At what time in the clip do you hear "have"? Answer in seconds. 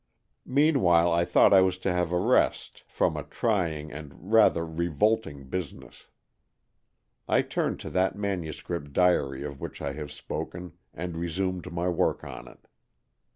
1.93-2.11, 9.93-10.11